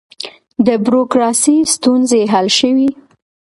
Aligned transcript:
د 0.65 0.67
بروکراسۍ 0.85 1.57
ستونزې 1.73 2.21
حل 2.31 2.47
شوې؟ 2.59 2.89